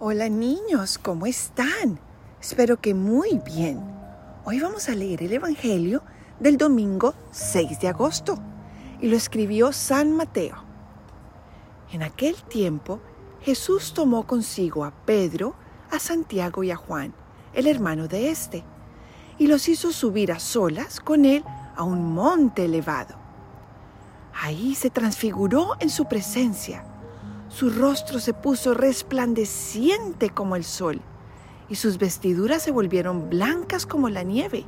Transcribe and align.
Hola 0.00 0.28
niños, 0.28 0.98
¿cómo 0.98 1.24
están? 1.24 2.00
Espero 2.40 2.80
que 2.80 2.94
muy 2.94 3.40
bien. 3.46 3.80
Hoy 4.44 4.58
vamos 4.58 4.88
a 4.88 4.94
leer 4.96 5.22
el 5.22 5.32
Evangelio 5.32 6.02
del 6.40 6.56
domingo 6.56 7.14
6 7.30 7.78
de 7.78 7.86
agosto 7.86 8.36
y 9.00 9.06
lo 9.06 9.16
escribió 9.16 9.72
San 9.72 10.10
Mateo. 10.10 10.56
En 11.92 12.02
aquel 12.02 12.34
tiempo 12.42 12.98
Jesús 13.42 13.94
tomó 13.94 14.26
consigo 14.26 14.84
a 14.84 14.90
Pedro, 14.90 15.54
a 15.92 16.00
Santiago 16.00 16.64
y 16.64 16.72
a 16.72 16.76
Juan, 16.76 17.14
el 17.52 17.68
hermano 17.68 18.08
de 18.08 18.30
éste, 18.30 18.64
y 19.38 19.46
los 19.46 19.68
hizo 19.68 19.92
subir 19.92 20.32
a 20.32 20.40
solas 20.40 20.98
con 20.98 21.24
él 21.24 21.44
a 21.76 21.84
un 21.84 22.12
monte 22.12 22.64
elevado. 22.64 23.14
Ahí 24.42 24.74
se 24.74 24.90
transfiguró 24.90 25.76
en 25.78 25.88
su 25.88 26.06
presencia 26.06 26.84
su 27.54 27.70
rostro 27.70 28.18
se 28.18 28.34
puso 28.34 28.74
resplandeciente 28.74 30.30
como 30.30 30.56
el 30.56 30.64
sol 30.64 31.00
y 31.68 31.76
sus 31.76 31.98
vestiduras 31.98 32.62
se 32.62 32.72
volvieron 32.72 33.30
blancas 33.30 33.86
como 33.86 34.08
la 34.08 34.24
nieve. 34.24 34.64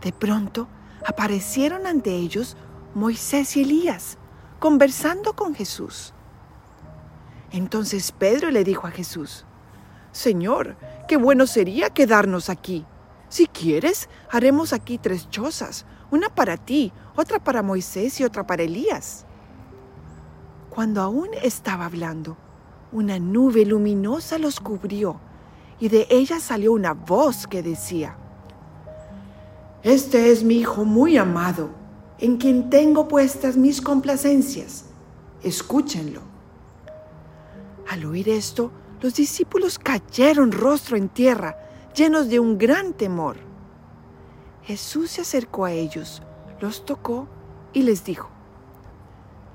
De 0.00 0.12
pronto 0.12 0.68
aparecieron 1.04 1.88
ante 1.88 2.14
ellos 2.14 2.56
Moisés 2.94 3.56
y 3.56 3.62
Elías, 3.62 4.16
conversando 4.60 5.34
con 5.34 5.56
Jesús. 5.56 6.14
Entonces 7.50 8.12
Pedro 8.12 8.52
le 8.52 8.62
dijo 8.62 8.86
a 8.86 8.92
Jesús, 8.92 9.44
Señor, 10.12 10.76
qué 11.08 11.16
bueno 11.16 11.48
sería 11.48 11.90
quedarnos 11.90 12.48
aquí. 12.48 12.86
Si 13.28 13.48
quieres, 13.48 14.08
haremos 14.30 14.72
aquí 14.72 14.98
tres 14.98 15.28
chozas, 15.30 15.84
una 16.12 16.28
para 16.28 16.56
ti, 16.56 16.92
otra 17.16 17.42
para 17.42 17.62
Moisés 17.62 18.20
y 18.20 18.24
otra 18.24 18.46
para 18.46 18.62
Elías. 18.62 19.26
Cuando 20.74 21.02
aún 21.02 21.28
estaba 21.40 21.86
hablando, 21.86 22.36
una 22.90 23.20
nube 23.20 23.64
luminosa 23.64 24.38
los 24.38 24.58
cubrió 24.58 25.20
y 25.78 25.88
de 25.88 26.08
ella 26.10 26.40
salió 26.40 26.72
una 26.72 26.94
voz 26.94 27.46
que 27.46 27.62
decía, 27.62 28.16
Este 29.84 30.32
es 30.32 30.42
mi 30.42 30.56
Hijo 30.56 30.84
muy 30.84 31.16
amado, 31.16 31.70
en 32.18 32.38
quien 32.38 32.70
tengo 32.70 33.06
puestas 33.06 33.56
mis 33.56 33.80
complacencias. 33.80 34.86
Escúchenlo. 35.44 36.22
Al 37.88 38.04
oír 38.06 38.28
esto, 38.28 38.72
los 39.00 39.14
discípulos 39.14 39.78
cayeron 39.78 40.50
rostro 40.50 40.96
en 40.96 41.08
tierra, 41.08 41.56
llenos 41.94 42.28
de 42.28 42.40
un 42.40 42.58
gran 42.58 42.94
temor. 42.94 43.36
Jesús 44.64 45.12
se 45.12 45.20
acercó 45.20 45.66
a 45.66 45.72
ellos, 45.72 46.20
los 46.60 46.84
tocó 46.84 47.28
y 47.72 47.82
les 47.82 48.04
dijo, 48.04 48.33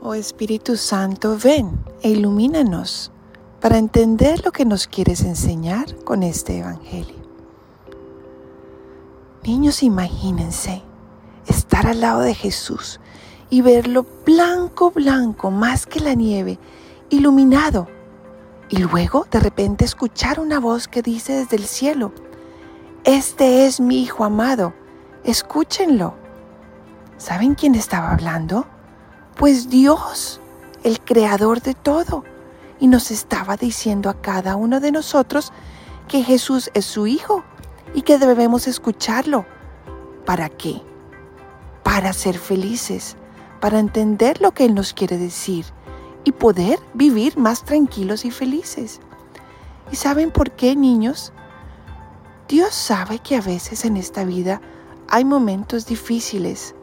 Oh 0.00 0.14
Espíritu 0.14 0.76
Santo, 0.76 1.36
ven 1.36 1.76
e 2.02 2.10
ilumínanos 2.10 3.10
para 3.60 3.78
entender 3.78 4.44
lo 4.44 4.52
que 4.52 4.64
nos 4.64 4.86
quieres 4.86 5.22
enseñar 5.22 5.96
con 6.04 6.22
este 6.22 6.58
Evangelio. 6.58 7.16
Niños, 9.42 9.82
imagínense 9.82 10.82
estar 11.48 11.88
al 11.88 12.00
lado 12.00 12.20
de 12.20 12.34
Jesús 12.34 13.00
y 13.50 13.60
verlo 13.60 14.06
blanco, 14.24 14.92
blanco, 14.92 15.50
más 15.50 15.84
que 15.84 15.98
la 15.98 16.14
nieve, 16.14 16.60
iluminado. 17.10 17.88
Y 18.68 18.76
luego 18.76 19.26
de 19.32 19.40
repente 19.40 19.84
escuchar 19.84 20.38
una 20.38 20.60
voz 20.60 20.86
que 20.86 21.02
dice 21.02 21.32
desde 21.32 21.56
el 21.56 21.64
cielo, 21.64 22.12
Este 23.02 23.66
es 23.66 23.80
mi 23.80 24.00
Hijo 24.00 24.22
amado, 24.22 24.74
escúchenlo. 25.24 26.14
¿Saben 27.16 27.56
quién 27.56 27.74
estaba 27.74 28.12
hablando? 28.12 28.77
Pues 29.38 29.70
Dios, 29.70 30.40
el 30.82 31.00
creador 31.00 31.62
de 31.62 31.74
todo, 31.74 32.24
y 32.80 32.88
nos 32.88 33.12
estaba 33.12 33.56
diciendo 33.56 34.10
a 34.10 34.20
cada 34.20 34.56
uno 34.56 34.80
de 34.80 34.90
nosotros 34.90 35.52
que 36.08 36.24
Jesús 36.24 36.72
es 36.74 36.84
su 36.84 37.06
Hijo 37.06 37.44
y 37.94 38.02
que 38.02 38.18
debemos 38.18 38.66
escucharlo. 38.66 39.46
¿Para 40.26 40.48
qué? 40.48 40.82
Para 41.84 42.12
ser 42.14 42.36
felices, 42.36 43.16
para 43.60 43.78
entender 43.78 44.40
lo 44.40 44.50
que 44.50 44.64
Él 44.64 44.74
nos 44.74 44.92
quiere 44.92 45.18
decir 45.18 45.66
y 46.24 46.32
poder 46.32 46.80
vivir 46.94 47.38
más 47.38 47.62
tranquilos 47.62 48.24
y 48.24 48.32
felices. 48.32 48.98
¿Y 49.92 49.94
saben 49.94 50.32
por 50.32 50.50
qué, 50.50 50.74
niños? 50.74 51.32
Dios 52.48 52.74
sabe 52.74 53.20
que 53.20 53.36
a 53.36 53.40
veces 53.40 53.84
en 53.84 53.98
esta 53.98 54.24
vida 54.24 54.60
hay 55.08 55.24
momentos 55.24 55.86
difíciles, 55.86 56.74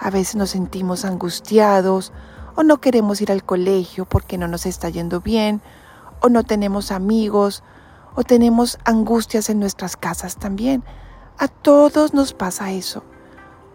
a 0.00 0.10
veces 0.10 0.36
nos 0.36 0.50
sentimos 0.50 1.04
angustiados 1.04 2.12
o 2.54 2.62
no 2.62 2.80
queremos 2.80 3.20
ir 3.20 3.32
al 3.32 3.44
colegio 3.44 4.04
porque 4.04 4.38
no 4.38 4.48
nos 4.48 4.66
está 4.66 4.88
yendo 4.88 5.20
bien 5.20 5.60
o 6.20 6.28
no 6.28 6.44
tenemos 6.44 6.90
amigos 6.90 7.62
o 8.14 8.24
tenemos 8.24 8.78
angustias 8.84 9.48
en 9.48 9.60
nuestras 9.60 9.96
casas 9.96 10.36
también. 10.36 10.82
A 11.38 11.48
todos 11.48 12.14
nos 12.14 12.32
pasa 12.32 12.72
eso. 12.72 13.04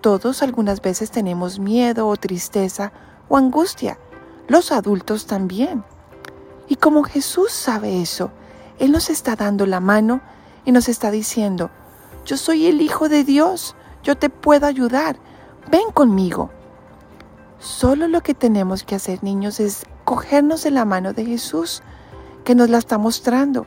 Todos 0.01 0.43
algunas 0.43 0.81
veces 0.81 1.11
tenemos 1.11 1.59
miedo 1.59 2.07
o 2.07 2.17
tristeza 2.17 2.91
o 3.29 3.37
angustia. 3.37 3.97
Los 4.49 4.73
adultos 4.73 5.27
también. 5.27 5.85
Y 6.67 6.75
como 6.75 7.03
Jesús 7.03 7.51
sabe 7.51 8.01
eso, 8.01 8.31
Él 8.79 8.91
nos 8.91 9.09
está 9.09 9.35
dando 9.37 9.65
la 9.65 9.79
mano 9.79 10.21
y 10.65 10.71
nos 10.73 10.89
está 10.89 11.11
diciendo, 11.11 11.71
yo 12.25 12.35
soy 12.37 12.67
el 12.67 12.81
Hijo 12.81 13.09
de 13.09 13.23
Dios, 13.23 13.75
yo 14.03 14.17
te 14.17 14.29
puedo 14.29 14.65
ayudar, 14.65 15.17
ven 15.69 15.91
conmigo. 15.93 16.49
Solo 17.59 18.07
lo 18.07 18.21
que 18.21 18.33
tenemos 18.33 18.83
que 18.83 18.95
hacer, 18.95 19.23
niños, 19.23 19.59
es 19.59 19.85
cogernos 20.03 20.63
de 20.63 20.71
la 20.71 20.85
mano 20.85 21.13
de 21.13 21.25
Jesús, 21.25 21.81
que 22.43 22.55
nos 22.55 22.69
la 22.69 22.77
está 22.77 22.97
mostrando, 22.97 23.65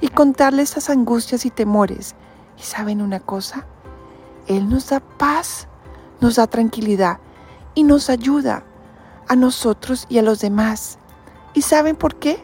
y 0.00 0.08
contarle 0.08 0.62
esas 0.62 0.88
angustias 0.90 1.44
y 1.44 1.50
temores. 1.50 2.14
¿Y 2.58 2.62
saben 2.62 3.02
una 3.02 3.20
cosa? 3.20 3.66
Él 4.46 4.68
nos 4.68 4.88
da 4.88 5.00
paz, 5.00 5.68
nos 6.20 6.36
da 6.36 6.46
tranquilidad 6.46 7.18
y 7.74 7.82
nos 7.82 8.08
ayuda 8.08 8.64
a 9.28 9.36
nosotros 9.36 10.06
y 10.08 10.18
a 10.18 10.22
los 10.22 10.40
demás. 10.40 10.98
¿Y 11.52 11.62
saben 11.62 11.96
por 11.96 12.16
qué? 12.16 12.42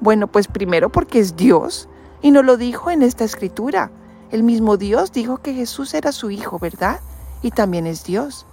Bueno, 0.00 0.26
pues 0.26 0.48
primero 0.48 0.90
porque 0.90 1.20
es 1.20 1.36
Dios 1.36 1.88
y 2.22 2.30
nos 2.30 2.44
lo 2.44 2.56
dijo 2.56 2.90
en 2.90 3.02
esta 3.02 3.24
escritura. 3.24 3.90
El 4.30 4.42
mismo 4.42 4.76
Dios 4.76 5.12
dijo 5.12 5.38
que 5.38 5.54
Jesús 5.54 5.94
era 5.94 6.10
su 6.10 6.30
Hijo, 6.30 6.58
¿verdad? 6.58 7.00
Y 7.44 7.50
también 7.50 7.86
es 7.86 8.04
Dios. 8.04 8.46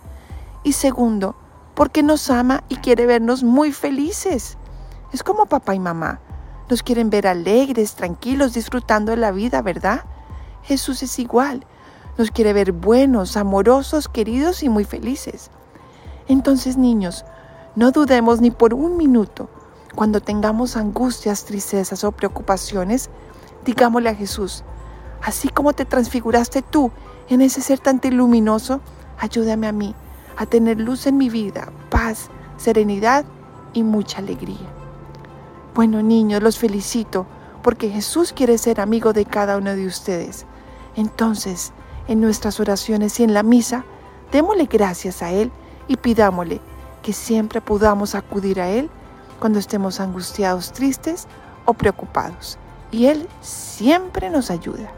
Y 0.63 0.73
segundo, 0.73 1.33
porque 1.75 2.03
nos 2.03 2.29
ama 2.29 2.63
y 2.67 2.75
quiere 2.75 3.05
vernos 3.05 3.41
muy 3.41 3.71
felices. 3.71 4.57
Es 5.13 5.23
como 5.23 5.45
papá 5.45 5.73
y 5.73 5.79
mamá. 5.79 6.19
Nos 6.69 6.83
quieren 6.83 7.09
ver 7.09 7.25
alegres, 7.25 7.95
tranquilos, 7.95 8.53
disfrutando 8.53 9.11
de 9.11 9.17
la 9.17 9.31
vida, 9.31 9.61
¿verdad? 9.61 10.03
Jesús 10.63 11.01
es 11.03 11.19
igual. 11.19 11.65
Nos 12.17 12.31
quiere 12.31 12.51
ver 12.51 12.73
buenos, 12.73 13.37
amorosos, 13.37 14.09
queridos 14.09 14.61
y 14.61 14.67
muy 14.67 14.83
felices. 14.83 15.51
Entonces, 16.27 16.75
niños, 16.75 17.23
no 17.77 17.91
dudemos 17.91 18.41
ni 18.41 18.51
por 18.51 18.73
un 18.73 18.97
minuto. 18.97 19.49
Cuando 19.95 20.19
tengamos 20.19 20.75
angustias, 20.75 21.45
tristezas 21.45 22.03
o 22.03 22.11
preocupaciones, 22.11 23.09
digámosle 23.63 24.09
a 24.09 24.15
Jesús, 24.15 24.65
así 25.23 25.47
como 25.47 25.71
te 25.71 25.85
transfiguraste 25.85 26.61
tú 26.61 26.91
en 27.33 27.41
ese 27.41 27.61
ser 27.61 27.79
tan 27.79 28.01
luminoso, 28.03 28.81
ayúdame 29.17 29.67
a 29.67 29.71
mí 29.71 29.95
a 30.35 30.45
tener 30.45 30.79
luz 30.79 31.07
en 31.07 31.17
mi 31.17 31.29
vida, 31.29 31.71
paz, 31.89 32.29
serenidad 32.57 33.25
y 33.73 33.83
mucha 33.83 34.19
alegría. 34.19 34.67
Bueno, 35.73 36.01
niños, 36.01 36.43
los 36.43 36.57
felicito 36.57 37.25
porque 37.63 37.89
Jesús 37.89 38.33
quiere 38.33 38.57
ser 38.57 38.81
amigo 38.81 39.13
de 39.13 39.25
cada 39.25 39.57
uno 39.57 39.75
de 39.75 39.85
ustedes. 39.85 40.45
Entonces, 40.95 41.71
en 42.07 42.19
nuestras 42.19 42.59
oraciones 42.59 43.19
y 43.19 43.23
en 43.23 43.33
la 43.33 43.43
misa, 43.43 43.85
démosle 44.31 44.65
gracias 44.65 45.21
a 45.21 45.31
Él 45.31 45.51
y 45.87 45.95
pidámosle 45.95 46.59
que 47.01 47.13
siempre 47.13 47.61
podamos 47.61 48.13
acudir 48.13 48.59
a 48.59 48.69
Él 48.69 48.89
cuando 49.39 49.59
estemos 49.59 49.99
angustiados, 49.99 50.73
tristes 50.73 51.27
o 51.65 51.73
preocupados. 51.73 52.57
Y 52.91 53.05
Él 53.05 53.29
siempre 53.41 54.29
nos 54.29 54.51
ayuda. 54.51 54.91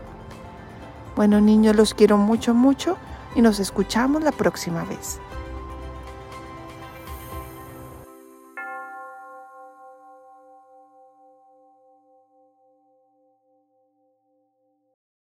Bueno 1.16 1.42
niños, 1.42 1.76
los 1.76 1.94
quiero 1.94 2.18
mucho, 2.18 2.54
mucho 2.54 2.98
y 3.36 3.42
nos 3.42 3.60
escuchamos 3.60 4.24
la 4.24 4.32
próxima 4.32 4.84
vez. 4.84 5.20